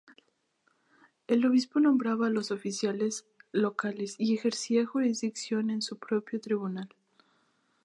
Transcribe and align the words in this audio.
El 1.27 1.45
obispo 1.45 1.79
nombraba 1.79 2.25
a 2.25 2.31
los 2.31 2.49
oficiales 2.49 3.27
locales 3.51 4.15
y 4.17 4.33
ejercía 4.33 4.83
jurisdicción 4.87 5.69
en 5.69 5.83
su 5.83 5.99
propio 5.99 6.41
tribunal. 6.41 6.89